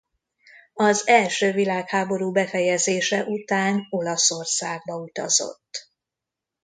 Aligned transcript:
Az 0.73 1.07
első 1.07 1.51
világháború 1.51 2.31
befejezése 2.31 3.23
után 3.23 3.85
Olaszországba 3.89 4.95
utazott. 5.01 5.89